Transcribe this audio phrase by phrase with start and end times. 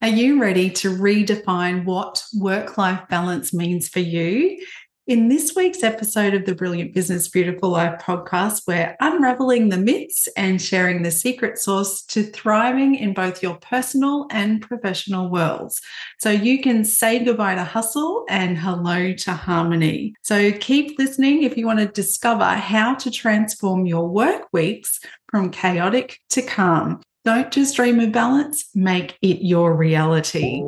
[0.00, 4.64] Are you ready to redefine what work life balance means for you?
[5.08, 10.28] In this week's episode of the Brilliant Business Beautiful Life podcast, we're unraveling the myths
[10.36, 15.80] and sharing the secret sauce to thriving in both your personal and professional worlds.
[16.20, 20.14] So you can say goodbye to hustle and hello to harmony.
[20.22, 25.50] So keep listening if you want to discover how to transform your work weeks from
[25.50, 27.00] chaotic to calm.
[27.28, 30.62] Don't just dream of balance, make it your reality.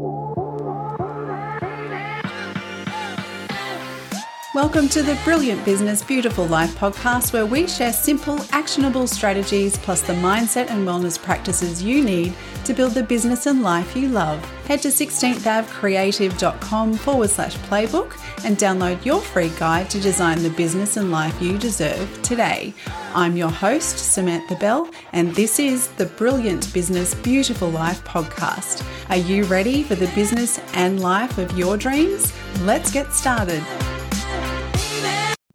[4.55, 10.03] Welcome to the Brilliant Business Beautiful Life podcast, where we share simple, actionable strategies plus
[10.03, 12.34] the mindset and wellness practices you need
[12.65, 14.45] to build the business and life you love.
[14.67, 18.12] Head to 16thAvCreative.com forward slash playbook
[18.45, 22.75] and download your free guide to design the business and life you deserve today.
[23.15, 28.84] I'm your host, Samantha Bell, and this is the Brilliant Business Beautiful Life podcast.
[29.11, 32.33] Are you ready for the business and life of your dreams?
[32.62, 33.62] Let's get started.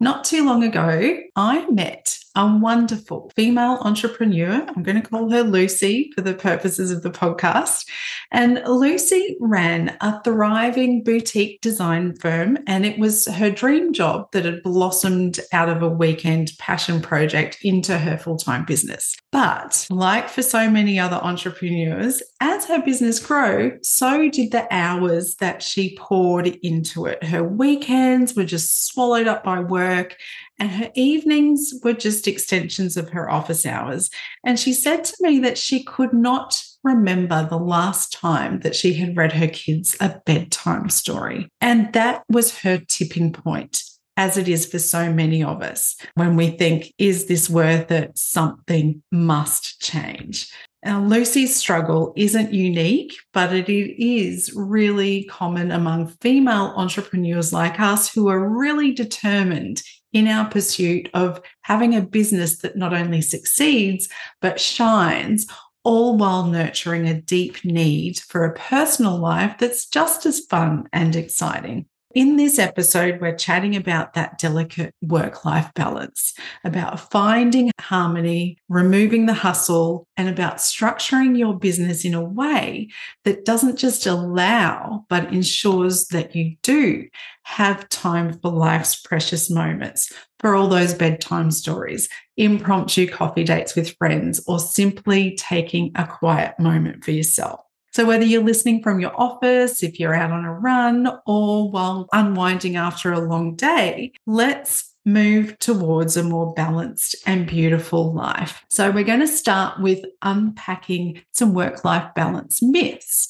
[0.00, 4.64] Not too long ago, I met a wonderful female entrepreneur.
[4.68, 7.88] I'm going to call her Lucy for the purposes of the podcast.
[8.30, 14.44] And Lucy ran a thriving boutique design firm, and it was her dream job that
[14.44, 19.16] had blossomed out of a weekend passion project into her full time business.
[19.32, 25.36] But like for so many other entrepreneurs, as her business grew, so did the hours
[25.36, 27.24] that she poured into it.
[27.24, 30.16] Her weekends were just swallowed up by work
[30.58, 34.10] and her evenings were just extensions of her office hours.
[34.44, 38.94] And she said to me that she could not remember the last time that she
[38.94, 41.48] had read her kids a bedtime story.
[41.60, 43.82] And that was her tipping point.
[44.18, 48.16] As it is for so many of us, when we think, is this worth it?
[48.16, 50.50] Something must change.
[50.86, 58.08] Now, Lucy's struggle isn't unique, but it is really common among female entrepreneurs like us
[58.08, 64.08] who are really determined in our pursuit of having a business that not only succeeds,
[64.40, 65.48] but shines,
[65.82, 71.16] all while nurturing a deep need for a personal life that's just as fun and
[71.16, 71.86] exciting.
[72.16, 76.32] In this episode, we're chatting about that delicate work life balance,
[76.64, 82.88] about finding harmony, removing the hustle, and about structuring your business in a way
[83.24, 87.06] that doesn't just allow, but ensures that you do
[87.42, 93.94] have time for life's precious moments, for all those bedtime stories, impromptu coffee dates with
[93.98, 97.65] friends, or simply taking a quiet moment for yourself.
[97.96, 102.06] So, whether you're listening from your office, if you're out on a run, or while
[102.12, 108.62] unwinding after a long day, let's move towards a more balanced and beautiful life.
[108.68, 113.28] So, we're going to start with unpacking some work life balance myths.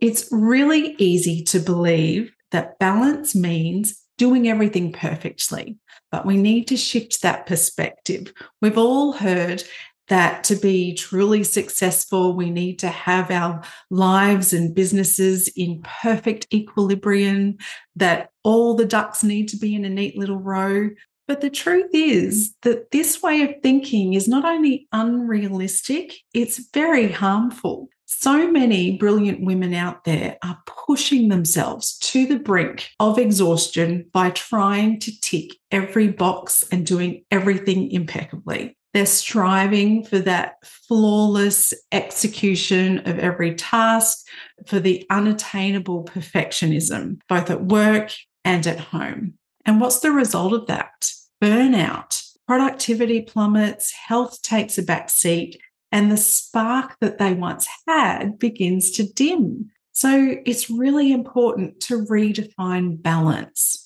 [0.00, 5.76] It's really easy to believe that balance means doing everything perfectly,
[6.10, 8.32] but we need to shift that perspective.
[8.62, 9.64] We've all heard
[10.08, 16.46] that to be truly successful, we need to have our lives and businesses in perfect
[16.52, 17.56] equilibrium,
[17.96, 20.90] that all the ducks need to be in a neat little row.
[21.26, 27.12] But the truth is that this way of thinking is not only unrealistic, it's very
[27.12, 27.90] harmful.
[28.06, 34.30] So many brilliant women out there are pushing themselves to the brink of exhaustion by
[34.30, 38.77] trying to tick every box and doing everything impeccably.
[38.94, 44.26] They're striving for that flawless execution of every task,
[44.66, 48.12] for the unattainable perfectionism, both at work
[48.44, 49.34] and at home.
[49.64, 51.12] And what's the result of that?
[51.42, 55.60] Burnout, productivity plummets, health takes a back seat,
[55.92, 59.70] and the spark that they once had begins to dim.
[59.92, 63.84] So it's really important to redefine balance.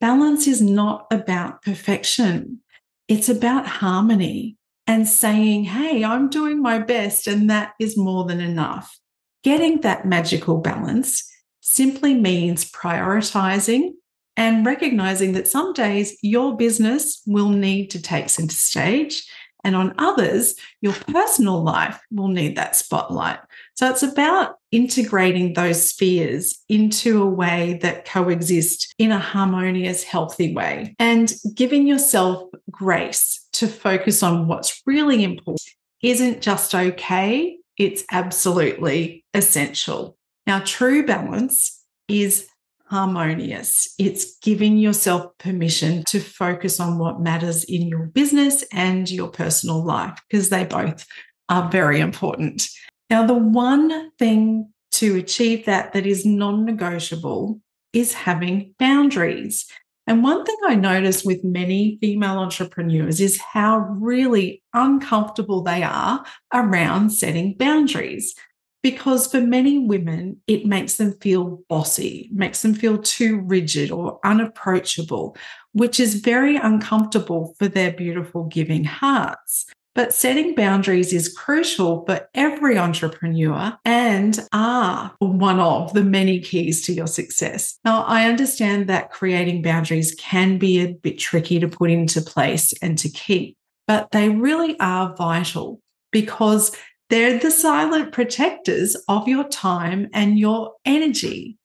[0.00, 2.60] Balance is not about perfection.
[3.10, 4.56] It's about harmony
[4.86, 8.96] and saying, hey, I'm doing my best, and that is more than enough.
[9.42, 11.28] Getting that magical balance
[11.60, 13.94] simply means prioritizing
[14.36, 19.28] and recognizing that some days your business will need to take center stage
[19.64, 23.40] and on others, your personal life will need that spotlight.
[23.80, 30.52] So it's about integrating those spheres into a way that coexist in a harmonious, healthy
[30.52, 35.62] way and giving yourself grace to focus on what's really important
[36.02, 40.18] isn't just okay, it's absolutely essential.
[40.46, 42.48] Now, true balance is
[42.84, 43.94] harmonious.
[43.98, 49.82] It's giving yourself permission to focus on what matters in your business and your personal
[49.82, 51.06] life because they both
[51.48, 52.68] are very important.
[53.10, 57.60] Now, the one thing to achieve that that is non negotiable
[57.92, 59.66] is having boundaries.
[60.06, 66.24] And one thing I notice with many female entrepreneurs is how really uncomfortable they are
[66.54, 68.34] around setting boundaries.
[68.82, 74.18] Because for many women, it makes them feel bossy, makes them feel too rigid or
[74.24, 75.36] unapproachable,
[75.72, 79.66] which is very uncomfortable for their beautiful giving hearts.
[79.94, 86.86] But setting boundaries is crucial for every entrepreneur and are one of the many keys
[86.86, 87.78] to your success.
[87.84, 92.72] Now, I understand that creating boundaries can be a bit tricky to put into place
[92.80, 93.56] and to keep,
[93.88, 95.80] but they really are vital
[96.12, 96.70] because
[97.08, 101.58] they're the silent protectors of your time and your energy.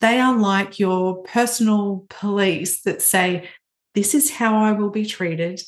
[0.00, 3.48] They are like your personal police that say,
[3.94, 5.62] This is how I will be treated.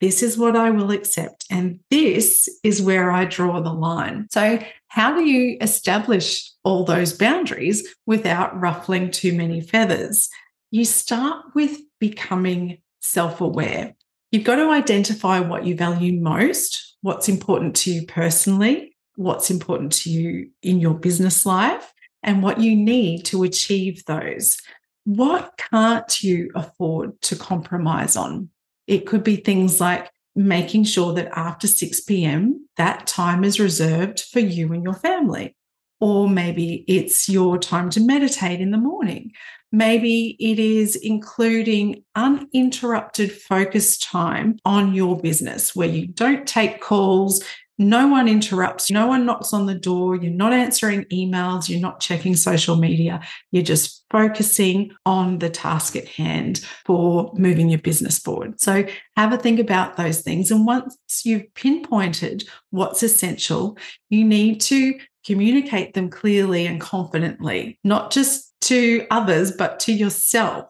[0.00, 1.44] This is what I will accept.
[1.50, 4.28] And this is where I draw the line.
[4.30, 4.58] So,
[4.88, 10.28] how do you establish all those boundaries without ruffling too many feathers?
[10.70, 13.94] You start with becoming self aware.
[14.32, 19.92] You've got to identify what you value most, what's important to you personally, what's important
[19.92, 21.92] to you in your business life,
[22.22, 24.58] and what you need to achieve those.
[25.04, 28.50] What can't you afford to compromise on?
[28.90, 34.18] It could be things like making sure that after 6 p.m., that time is reserved
[34.18, 35.54] for you and your family.
[36.00, 39.30] Or maybe it's your time to meditate in the morning.
[39.70, 47.44] Maybe it is including uninterrupted focus time on your business where you don't take calls,
[47.80, 51.98] no one interrupts, no one knocks on the door, you're not answering emails, you're not
[51.98, 53.22] checking social media,
[53.52, 58.60] you're just focusing on the task at hand for moving your business forward.
[58.60, 58.84] So
[59.16, 60.50] have a think about those things.
[60.50, 60.94] And once
[61.24, 63.78] you've pinpointed what's essential,
[64.10, 70.66] you need to communicate them clearly and confidently, not just to others, but to yourself,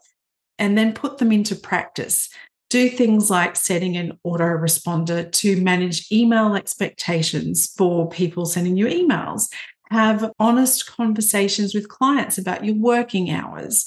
[0.60, 2.28] and then put them into practice
[2.70, 9.52] do things like setting an autoresponder to manage email expectations for people sending you emails.
[9.90, 13.86] Have honest conversations with clients about your working hours.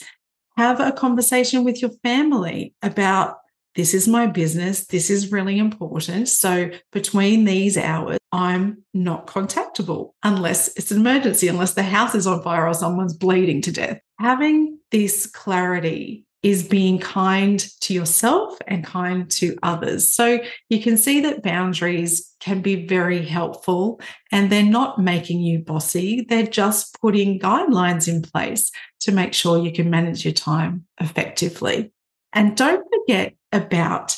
[0.57, 3.37] Have a conversation with your family about
[3.75, 4.85] this is my business.
[4.85, 6.29] This is really important.
[6.29, 12.27] So between these hours, I'm not contactable unless it's an emergency, unless the house is
[12.27, 13.99] on fire or someone's bleeding to death.
[14.19, 20.13] Having this clarity is being kind to yourself and kind to others.
[20.13, 24.01] So you can see that boundaries can be very helpful
[24.31, 26.25] and they're not making you bossy.
[26.27, 28.69] They're just putting guidelines in place
[29.01, 31.93] to make sure you can manage your time effectively.
[32.33, 34.17] And don't forget about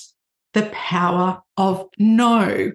[0.54, 2.72] the power of no.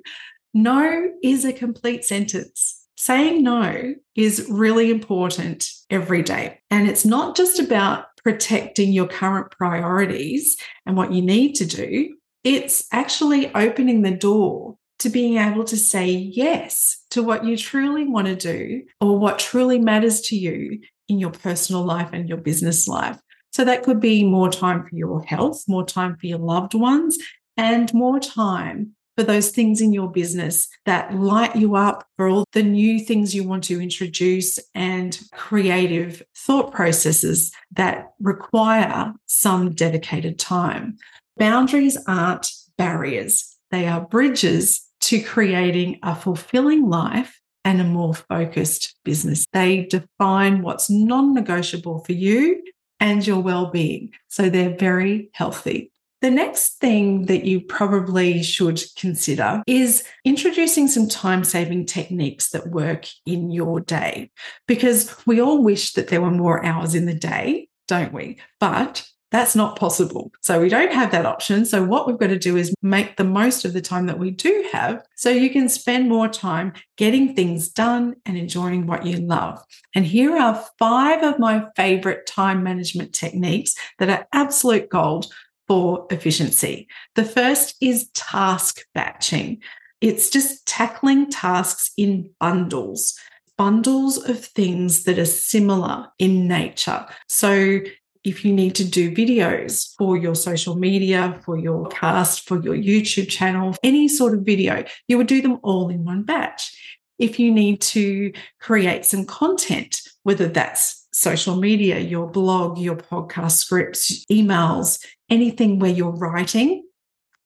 [0.55, 2.77] No is a complete sentence.
[2.97, 6.61] Saying no is really important every day.
[6.71, 10.57] And it's not just about protecting your current priorities
[10.87, 15.77] and what you need to do, it's actually opening the door to being able to
[15.77, 20.81] say yes to what you truly want to do or what truly matters to you
[21.09, 23.19] in your personal life and your business life.
[23.53, 27.19] So that could be more time for your health, more time for your loved ones,
[27.57, 32.47] and more time for those things in your business that light you up for all
[32.53, 40.39] the new things you want to introduce and creative thought processes that require some dedicated
[40.39, 40.97] time.
[41.37, 48.97] Boundaries aren't barriers, they are bridges to creating a fulfilling life and a more focused
[49.05, 49.45] business.
[49.53, 52.63] They define what's non negotiable for you
[53.01, 54.15] and your well being.
[54.29, 55.93] So they're very healthy.
[56.21, 62.69] The next thing that you probably should consider is introducing some time saving techniques that
[62.69, 64.31] work in your day.
[64.69, 68.39] Because we all wish that there were more hours in the day, don't we?
[68.59, 70.33] But that's not possible.
[70.43, 71.65] So we don't have that option.
[71.65, 74.31] So what we've got to do is make the most of the time that we
[74.33, 79.19] do have so you can spend more time getting things done and enjoying what you
[79.19, 79.63] love.
[79.95, 85.33] And here are five of my favorite time management techniques that are absolute gold
[85.71, 86.89] for efficiency.
[87.15, 89.63] The first is task batching.
[90.01, 93.17] It's just tackling tasks in bundles,
[93.57, 97.07] bundles of things that are similar in nature.
[97.29, 97.79] So
[98.25, 102.75] if you need to do videos for your social media, for your cast, for your
[102.75, 106.77] YouTube channel, any sort of video, you would do them all in one batch.
[107.21, 113.53] If you need to create some content, whether that's social media, your blog, your podcast
[113.53, 116.85] scripts, emails, anything where you're writing,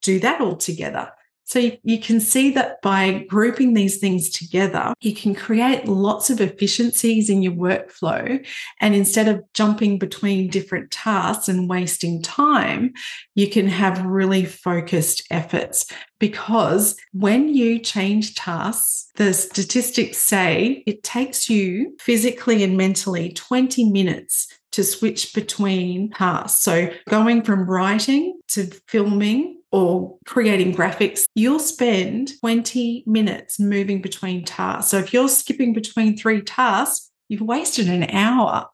[0.03, 1.11] do that all together.
[1.45, 6.41] So you can see that by grouping these things together, you can create lots of
[6.41, 8.45] efficiencies in your workflow.
[8.81, 12.95] And instead of jumping between different tasks and wasting time,
[13.35, 15.87] you can have really focused efforts.
[16.19, 23.91] Because when you change tasks, the statistics say it takes you physically and mentally 20
[23.91, 26.63] minutes to switch between tasks.
[26.63, 34.45] So going from writing to filming or creating graphics, you'll spend 20 minutes moving between
[34.45, 34.89] tasks.
[34.89, 38.69] So if you're skipping between three tasks, you've wasted an hour.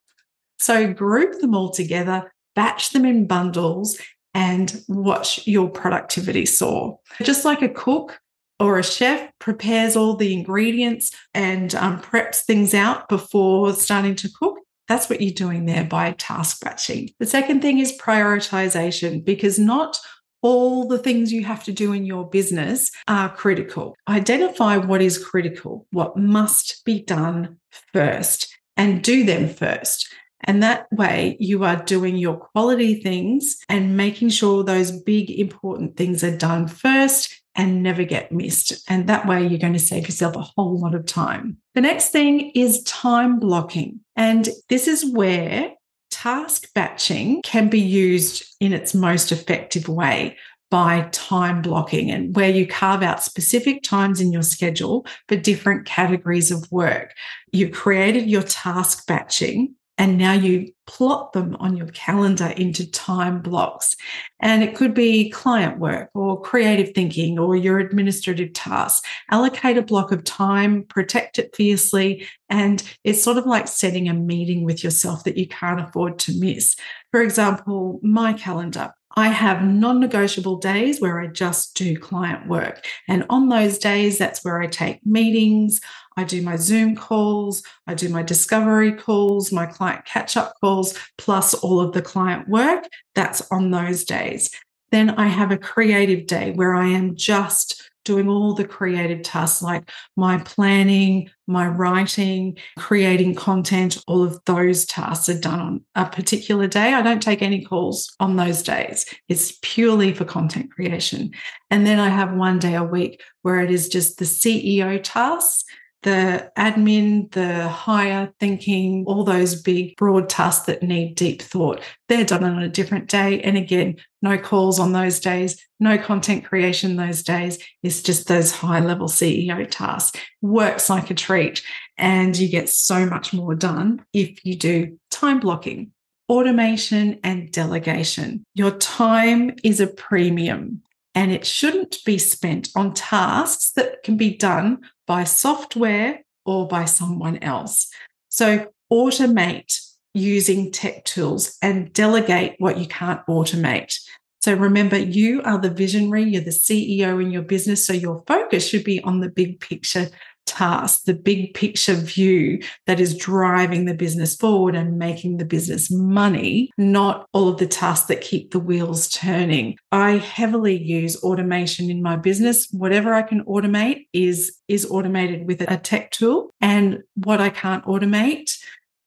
[0.59, 3.99] So group them all together, batch them in bundles,
[4.35, 6.99] and watch your productivity soar.
[7.23, 8.21] Just like a cook
[8.59, 14.29] or a chef prepares all the ingredients and um, preps things out before starting to
[14.39, 17.09] cook, that's what you're doing there by task batching.
[17.21, 19.99] The second thing is prioritization because not
[20.43, 23.97] all the things you have to do in your business are critical.
[24.09, 27.59] Identify what is critical, what must be done
[27.93, 30.13] first, and do them first.
[30.45, 35.97] And that way, you are doing your quality things and making sure those big, important
[35.97, 38.89] things are done first and never get missed.
[38.89, 41.59] And that way, you're going to save yourself a whole lot of time.
[41.75, 44.01] The next thing is time blocking.
[44.17, 45.75] And this is where
[46.21, 50.37] task batching can be used in its most effective way
[50.71, 55.87] by time blocking and where you carve out specific times in your schedule for different
[55.87, 57.15] categories of work.
[57.53, 63.43] You've created your task batching and now you plot them on your calendar into time
[63.43, 63.95] blocks.
[64.41, 69.07] And it could be client work or creative thinking or your administrative tasks.
[69.31, 72.27] Allocate a block of time, protect it fiercely.
[72.49, 76.41] And it's sort of like setting a meeting with yourself that you can't afford to
[76.41, 76.77] miss.
[77.11, 78.95] For example, my calendar.
[79.17, 82.87] I have non negotiable days where I just do client work.
[83.09, 85.81] And on those days, that's where I take meetings,
[86.17, 90.97] I do my Zoom calls, I do my discovery calls, my client catch up calls,
[91.19, 92.85] plus all of the client work.
[93.15, 94.51] That's on those days.
[94.93, 99.63] Then I have a creative day where I am just doing all the creative tasks
[99.63, 106.07] like my planning, my writing, creating content, all of those tasks are done on a
[106.07, 106.95] particular day.
[106.95, 109.07] I don't take any calls on those days.
[109.29, 111.33] It's purely for content creation.
[111.71, 115.65] And then I have one day a week where it is just the CEO tasks
[116.03, 122.25] the admin, the higher thinking, all those big, broad tasks that need deep thought, they're
[122.25, 123.41] done on a different day.
[123.43, 127.59] And again, no calls on those days, no content creation those days.
[127.83, 130.19] It's just those high level CEO tasks.
[130.41, 131.63] Works like a treat.
[131.99, 135.93] And you get so much more done if you do time blocking,
[136.31, 138.45] automation, and delegation.
[138.55, 140.83] Your time is a premium
[141.15, 146.85] and it shouldn't be spent on tasks that can be done by software or by
[146.85, 147.91] someone else.
[148.29, 149.81] So automate
[150.15, 153.99] using tech tools and delegate what you can't automate.
[154.43, 157.87] So remember, you are the visionary, you're the CEO in your business.
[157.87, 160.09] So your focus should be on the big picture
[160.47, 165.91] task, the big picture view that is driving the business forward and making the business
[165.91, 169.77] money, not all of the tasks that keep the wheels turning.
[169.93, 172.69] I heavily use automation in my business.
[172.73, 177.85] Whatever I can automate is is automated with a tech tool and what I can't
[177.85, 178.51] automate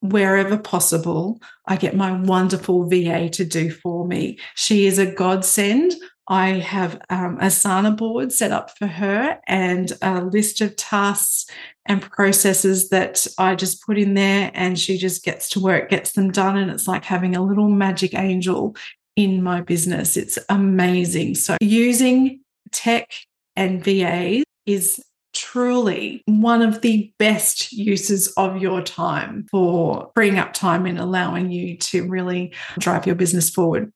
[0.04, 4.38] wherever possible, I get my wonderful VA to do for me.
[4.56, 5.94] She is a godsend.
[6.28, 11.46] I have um, a Asana board set up for her and a list of tasks
[11.86, 16.14] and processes that I just put in there, and she just gets to work, gets
[16.14, 16.58] them done.
[16.58, 18.76] And it's like having a little magic angel
[19.16, 20.16] in my business.
[20.16, 21.36] It's amazing.
[21.36, 22.40] So, using
[22.72, 23.12] tech
[23.56, 25.04] and VA is
[25.34, 31.52] truly one of the best uses of your time for freeing up time and allowing
[31.52, 33.92] you to really drive your business forward.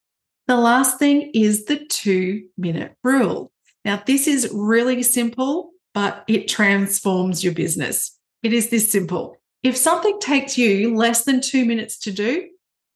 [0.47, 3.51] The last thing is the two minute rule.
[3.83, 8.17] Now, this is really simple, but it transforms your business.
[8.43, 9.35] It is this simple.
[9.63, 12.47] If something takes you less than two minutes to do,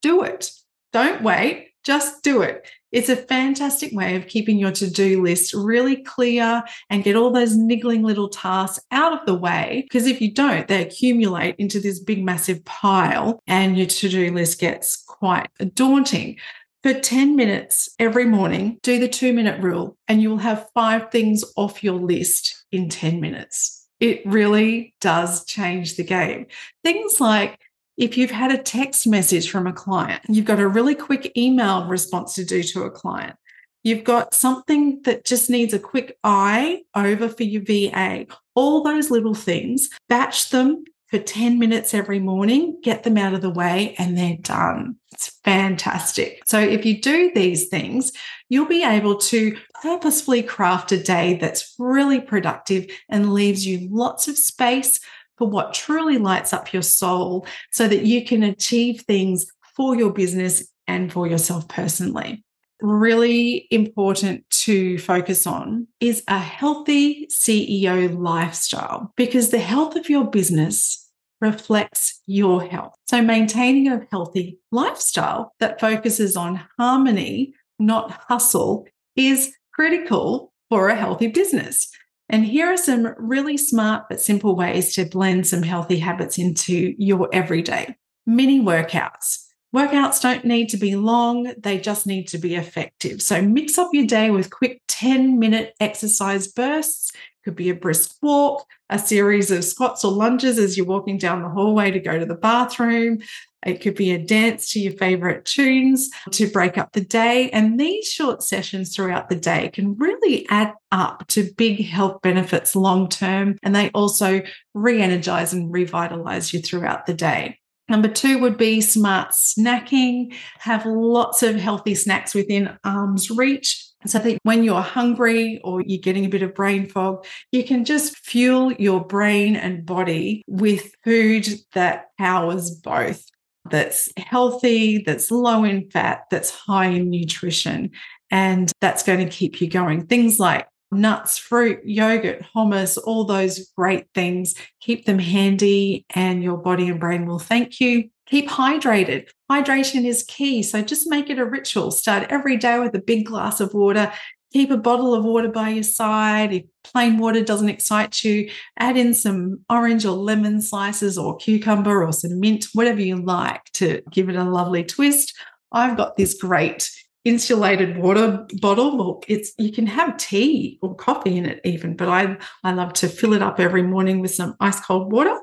[0.01, 0.51] do it.
[0.93, 2.67] Don't wait, just do it.
[2.91, 7.31] It's a fantastic way of keeping your to do list really clear and get all
[7.31, 9.86] those niggling little tasks out of the way.
[9.86, 14.31] Because if you don't, they accumulate into this big, massive pile and your to do
[14.34, 16.38] list gets quite daunting.
[16.83, 21.43] For 10 minutes every morning, do the two minute rule, and you'll have five things
[21.55, 23.88] off your list in 10 minutes.
[24.00, 26.47] It really does change the game.
[26.83, 27.59] Things like
[27.97, 31.85] if you've had a text message from a client, you've got a really quick email
[31.85, 33.35] response to do to a client,
[33.83, 38.27] You've got something that just needs a quick eye over for your VA.
[38.53, 43.41] All those little things, batch them for 10 minutes every morning, get them out of
[43.41, 44.96] the way, and they're done.
[45.12, 46.41] It's fantastic.
[46.46, 48.13] So, if you do these things,
[48.48, 54.30] you'll be able to purposefully craft a day that's really productive and leaves you lots
[54.30, 55.00] of space
[55.38, 60.13] for what truly lights up your soul so that you can achieve things for your
[60.13, 62.44] business and for yourself personally
[62.82, 70.25] really important to focus on is a healthy CEO lifestyle because the health of your
[70.25, 71.00] business
[71.41, 72.93] reflects your health.
[73.07, 80.95] So, maintaining a healthy lifestyle that focuses on harmony, not hustle, is critical for a
[80.95, 81.89] healthy business.
[82.29, 86.93] And here are some really smart but simple ways to blend some healthy habits into
[86.98, 87.95] your everyday
[88.25, 89.39] mini workouts
[89.74, 93.21] Workouts don't need to be long, they just need to be effective.
[93.21, 97.12] So mix up your day with quick 10 minute exercise bursts.
[97.43, 101.41] Could be a brisk walk, a series of squats or lunges as you're walking down
[101.41, 103.19] the hallway to go to the bathroom.
[103.65, 107.50] It could be a dance to your favorite tunes to break up the day.
[107.51, 112.75] And these short sessions throughout the day can really add up to big health benefits
[112.75, 113.57] long term.
[113.63, 114.41] And they also
[114.74, 117.60] re energize and revitalize you throughout the day.
[117.88, 120.33] Number two would be smart snacking.
[120.60, 123.90] Have lots of healthy snacks within arm's reach.
[124.05, 127.86] So that when you're hungry or you're getting a bit of brain fog, you can
[127.86, 133.24] just fuel your brain and body with food that powers both.
[133.70, 137.91] That's healthy, that's low in fat, that's high in nutrition,
[138.31, 140.08] and that's going to keep you going.
[140.08, 144.55] Things like nuts, fruit, yogurt, hummus, all those great things.
[144.81, 148.10] Keep them handy, and your body and brain will thank you.
[148.31, 149.27] Keep hydrated.
[149.51, 150.63] Hydration is key.
[150.63, 151.91] So just make it a ritual.
[151.91, 154.13] Start every day with a big glass of water.
[154.53, 156.53] Keep a bottle of water by your side.
[156.53, 162.05] If plain water doesn't excite you, add in some orange or lemon slices or cucumber
[162.05, 165.33] or some mint, whatever you like to give it a lovely twist.
[165.73, 166.89] I've got this great
[167.25, 169.24] insulated water bottle.
[169.27, 173.09] It's you can have tea or coffee in it even, but I I love to
[173.09, 175.37] fill it up every morning with some ice cold water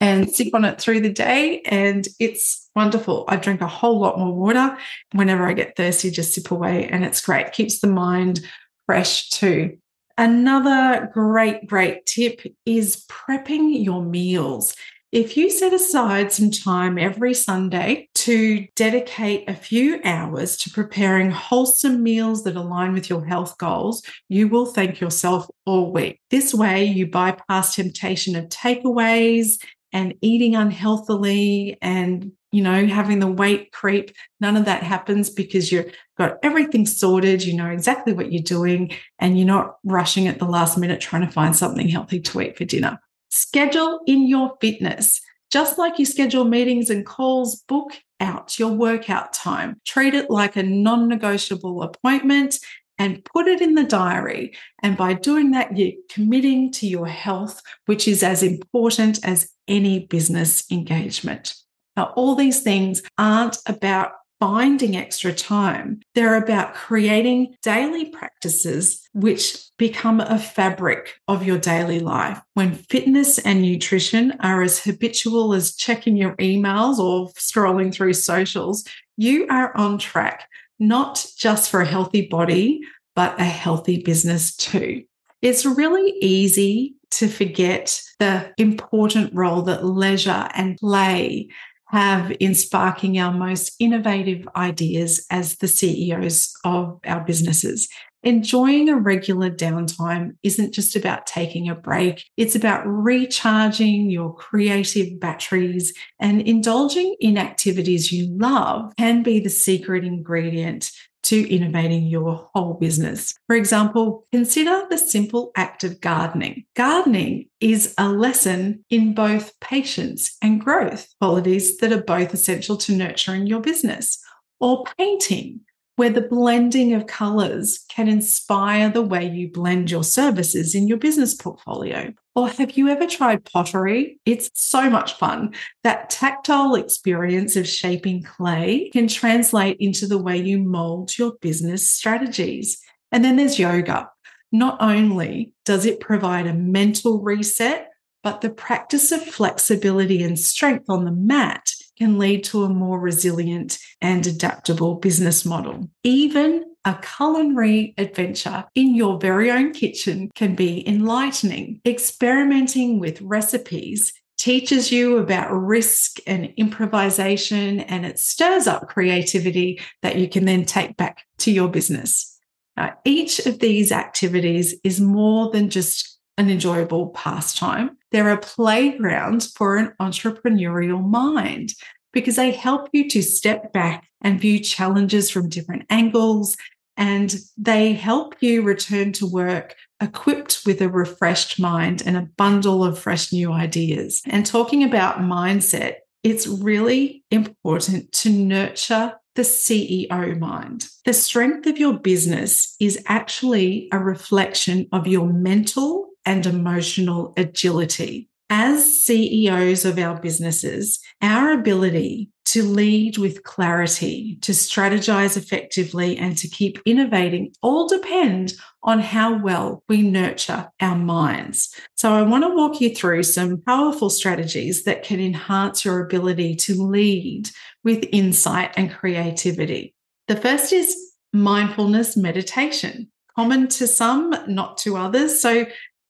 [0.00, 1.60] and sip on it through the day.
[1.62, 3.24] And it's wonderful.
[3.28, 4.76] I drink a whole lot more water.
[5.12, 6.88] Whenever I get thirsty, just sip away.
[6.88, 7.52] And it's great.
[7.52, 8.40] Keeps the mind
[8.86, 9.78] fresh too.
[10.16, 14.74] Another great, great tip is prepping your meals.
[15.10, 21.30] If you set aside some time every Sunday to dedicate a few hours to preparing
[21.30, 26.20] wholesome meals that align with your health goals, you will thank yourself all week.
[26.28, 29.56] This way, you bypass temptation of takeaways
[29.92, 35.70] and eating unhealthily and you know having the weight creep none of that happens because
[35.70, 40.38] you've got everything sorted you know exactly what you're doing and you're not rushing at
[40.38, 42.98] the last minute trying to find something healthy to eat for dinner
[43.30, 45.20] Schedule in your fitness.
[45.50, 49.80] Just like you schedule meetings and calls, book out your workout time.
[49.86, 52.58] Treat it like a non negotiable appointment
[52.98, 54.54] and put it in the diary.
[54.82, 60.06] And by doing that, you're committing to your health, which is as important as any
[60.06, 61.54] business engagement.
[61.96, 66.00] Now, all these things aren't about finding extra time.
[66.14, 72.40] They're about creating daily practices which become a fabric of your daily life.
[72.54, 78.84] When fitness and nutrition are as habitual as checking your emails or scrolling through socials,
[79.16, 82.80] you are on track, not just for a healthy body,
[83.14, 85.04] but a healthy business too.
[85.42, 91.48] It's really easy to forget the important role that leisure and play
[91.88, 97.88] have in sparking our most innovative ideas as the CEOs of our businesses.
[98.24, 105.20] Enjoying a regular downtime isn't just about taking a break, it's about recharging your creative
[105.20, 110.90] batteries and indulging in activities you love can be the secret ingredient
[111.28, 113.34] to innovating your whole business.
[113.46, 116.64] For example, consider the simple act of gardening.
[116.74, 122.96] Gardening is a lesson in both patience and growth, qualities that are both essential to
[122.96, 124.18] nurturing your business.
[124.60, 125.60] Or painting,
[125.96, 130.96] where the blending of colors can inspire the way you blend your services in your
[130.96, 132.14] business portfolio.
[132.38, 134.20] Or have you ever tried pottery?
[134.24, 135.54] It's so much fun.
[135.82, 141.90] That tactile experience of shaping clay can translate into the way you mold your business
[141.90, 142.80] strategies.
[143.10, 144.08] And then there's yoga.
[144.52, 147.88] Not only does it provide a mental reset,
[148.22, 153.00] but the practice of flexibility and strength on the mat can lead to a more
[153.00, 155.90] resilient and adaptable business model.
[156.04, 161.80] Even a culinary adventure in your very own kitchen can be enlightening.
[161.84, 170.16] Experimenting with recipes teaches you about risk and improvisation, and it stirs up creativity that
[170.16, 172.38] you can then take back to your business.
[172.76, 177.98] Now, each of these activities is more than just an enjoyable pastime.
[178.12, 181.74] They're a playground for an entrepreneurial mind
[182.18, 186.56] because they help you to step back and view challenges from different angles.
[186.96, 192.82] And they help you return to work equipped with a refreshed mind and a bundle
[192.84, 194.20] of fresh new ideas.
[194.26, 200.88] And talking about mindset, it's really important to nurture the CEO mind.
[201.04, 208.28] The strength of your business is actually a reflection of your mental and emotional agility.
[208.50, 216.36] As CEOs of our businesses, our ability to lead with clarity, to strategize effectively, and
[216.38, 221.74] to keep innovating all depend on how well we nurture our minds.
[221.94, 226.56] So, I want to walk you through some powerful strategies that can enhance your ability
[226.56, 227.50] to lead
[227.84, 229.94] with insight and creativity.
[230.28, 230.96] The first is
[231.34, 235.42] mindfulness meditation, common to some, not to others.
[235.42, 235.66] So,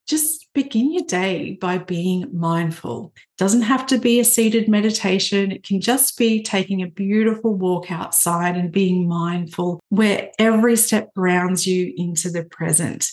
[0.07, 3.13] just begin your day by being mindful.
[3.15, 5.53] It doesn't have to be a seated meditation.
[5.53, 11.15] It can just be taking a beautiful walk outside and being mindful, where every step
[11.15, 13.09] grounds you into the present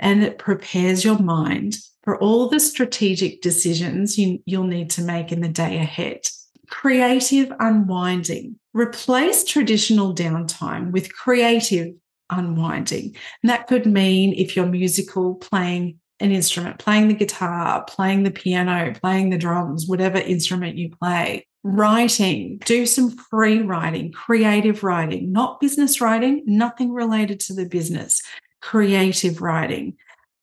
[0.00, 5.30] and it prepares your mind for all the strategic decisions you, you'll need to make
[5.30, 6.22] in the day ahead.
[6.68, 8.58] Creative unwinding.
[8.72, 11.94] Replace traditional downtime with creative
[12.28, 13.14] unwinding.
[13.42, 18.30] And that could mean if you're musical, playing an instrument, playing the guitar, playing the
[18.30, 25.32] piano, playing the drums, whatever instrument you play, writing, do some free writing, creative writing,
[25.32, 28.22] not business writing, nothing related to the business,
[28.60, 29.96] creative writing,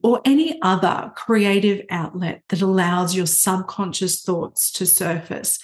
[0.04, 5.60] or any other creative outlet that allows your subconscious thoughts to surface.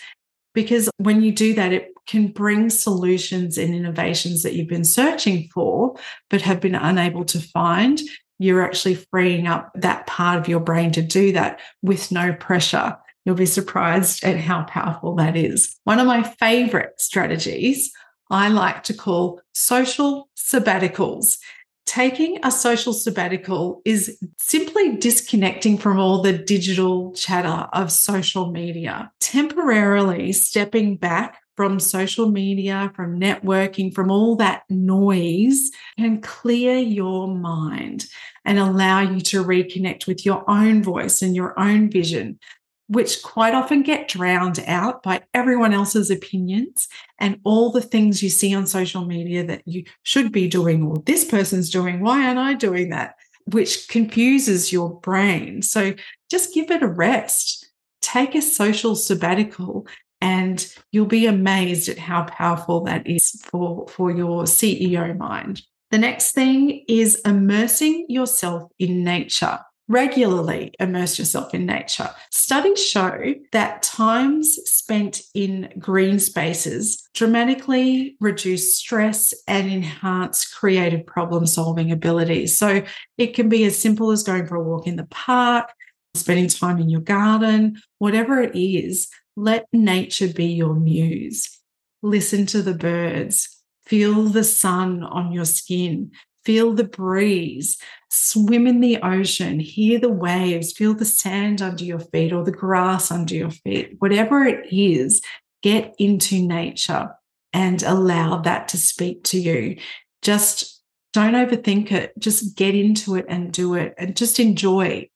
[0.53, 5.47] Because when you do that, it can bring solutions and innovations that you've been searching
[5.53, 5.95] for,
[6.29, 8.01] but have been unable to find
[8.41, 12.97] you're actually freeing up that part of your brain to do that with no pressure.
[13.23, 15.77] You'll be surprised at how powerful that is.
[15.83, 17.91] One of my favorite strategies
[18.31, 21.37] I like to call social sabbaticals.
[21.85, 29.11] Taking a social sabbatical is simply disconnecting from all the digital chatter of social media,
[29.19, 37.27] temporarily stepping back from social media, from networking, from all that noise, can clear your
[37.27, 38.07] mind
[38.45, 42.39] and allow you to reconnect with your own voice and your own vision,
[42.87, 46.87] which quite often get drowned out by everyone else's opinions
[47.19, 50.97] and all the things you see on social media that you should be doing, or
[51.05, 52.01] this person's doing.
[52.01, 53.13] Why aren't I doing that?
[53.51, 55.61] Which confuses your brain.
[55.61, 55.93] So
[56.31, 57.67] just give it a rest.
[58.01, 59.85] Take a social sabbatical
[60.21, 65.63] and you'll be amazed at how powerful that is for, for your CEO mind.
[65.89, 69.59] The next thing is immersing yourself in nature.
[69.89, 72.09] Regularly immerse yourself in nature.
[72.29, 81.45] Studies show that times spent in green spaces dramatically reduce stress and enhance creative problem
[81.45, 82.57] solving abilities.
[82.57, 82.83] So
[83.17, 85.73] it can be as simple as going for a walk in the park,
[86.13, 89.09] spending time in your garden, whatever it is,
[89.41, 91.59] let nature be your muse.
[92.03, 96.11] Listen to the birds, feel the sun on your skin,
[96.45, 97.77] feel the breeze,
[98.11, 102.51] swim in the ocean, hear the waves, feel the sand under your feet or the
[102.51, 103.95] grass under your feet.
[103.97, 105.21] Whatever it is,
[105.63, 107.09] get into nature
[107.51, 109.77] and allow that to speak to you.
[110.21, 112.13] Just don't overthink it.
[112.19, 115.09] Just get into it and do it and just enjoy.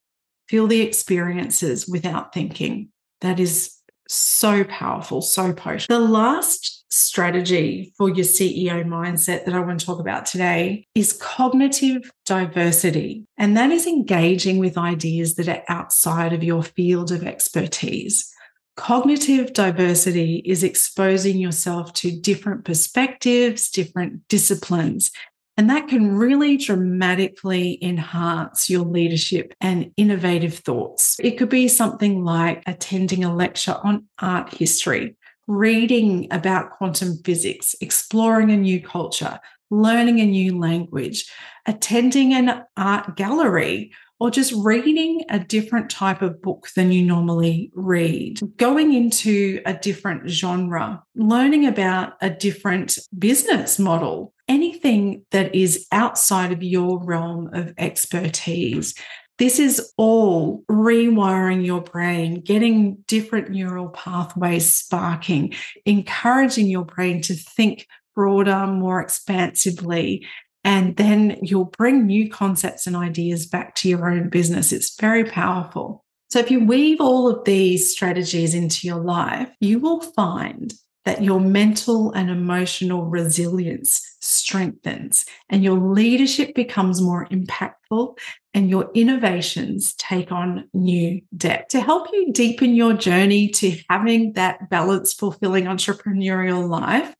[0.48, 2.88] Feel the experiences without thinking.
[3.20, 3.75] That is
[4.08, 5.88] so powerful, so potent.
[5.88, 11.12] The last strategy for your CEO mindset that I want to talk about today is
[11.12, 13.26] cognitive diversity.
[13.36, 18.32] And that is engaging with ideas that are outside of your field of expertise.
[18.76, 25.10] Cognitive diversity is exposing yourself to different perspectives, different disciplines,
[25.56, 31.16] and that can really dramatically enhance your leadership and innovative thoughts.
[31.20, 35.16] It could be something like attending a lecture on art history,
[35.46, 39.38] reading about quantum physics, exploring a new culture,
[39.70, 41.30] learning a new language,
[41.64, 47.70] attending an art gallery, or just reading a different type of book than you normally
[47.74, 55.86] read, going into a different genre, learning about a different business model anything that is
[55.92, 58.94] outside of your realm of expertise.
[59.38, 65.54] This is all rewiring your brain, getting different neural pathways sparking,
[65.84, 70.26] encouraging your brain to think broader, more expansively.
[70.64, 74.72] And then you'll bring new concepts and ideas back to your own business.
[74.72, 76.04] It's very powerful.
[76.28, 80.74] So, if you weave all of these strategies into your life, you will find
[81.06, 88.18] that your mental and emotional resilience strengthens and your leadership becomes more impactful
[88.52, 91.68] and your innovations take on new depth.
[91.68, 97.14] To help you deepen your journey to having that balanced, fulfilling entrepreneurial life,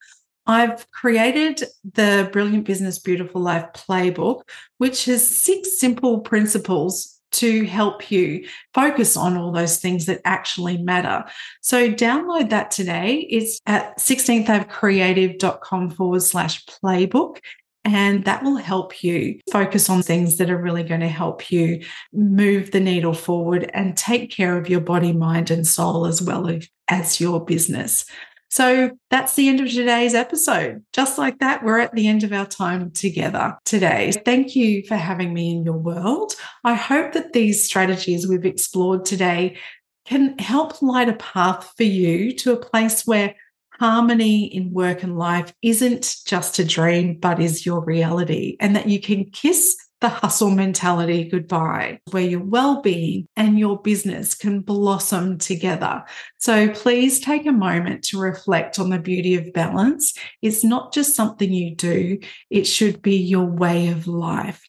[0.49, 1.63] I've created
[1.95, 4.43] the Brilliant Business Beautiful Life playbook,
[4.79, 10.79] which has six simple principles to help you focus on all those things that actually
[10.79, 11.25] matter.
[11.61, 13.27] So download that today.
[13.31, 17.39] It's at 16thavecreative.com forward slash playbook.
[17.85, 21.85] And that will help you focus on things that are really going to help you
[22.13, 26.51] move the needle forward and take care of your body, mind, and soul as well
[26.89, 28.05] as your business.
[28.49, 30.85] So that's the end of today's episode.
[30.93, 34.13] Just like that, we're at the end of our time together today.
[34.25, 36.35] Thank you for having me in your world.
[36.65, 39.59] I hope that these strategies we've explored today
[40.07, 43.35] can help light a path for you to a place where
[43.73, 48.89] harmony in work and life isn't just a dream, but is your reality, and that
[48.89, 54.61] you can kiss the hustle mentality goodbye, where your well being and your business can
[54.61, 56.05] blossom together.
[56.39, 60.13] So please take a moment to reflect on the beauty of balance.
[60.43, 62.19] It's not just something you do,
[62.51, 64.63] it should be your way of life.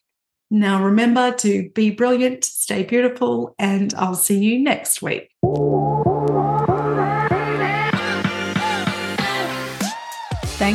[0.50, 5.30] Now, remember to be brilliant, stay beautiful, and I'll see you next week.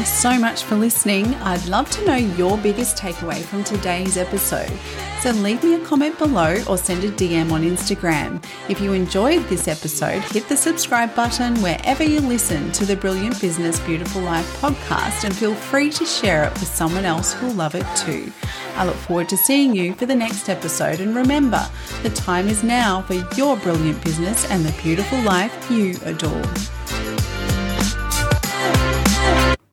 [0.03, 1.33] Thanks so much for listening.
[1.37, 4.73] I'd love to know your biggest takeaway from today's episode.
[5.21, 8.45] So leave me a comment below or send a DM on Instagram.
[8.69, 13.41] If you enjoyed this episode, hit the subscribe button wherever you listen to the Brilliant
[13.41, 17.77] Business Beautiful Life podcast and feel free to share it with someone else who'll love
[17.77, 18.33] it too.
[18.75, 20.99] I look forward to seeing you for the next episode.
[20.99, 21.65] And remember,
[22.03, 26.43] the time is now for your brilliant business and the beautiful life you adore.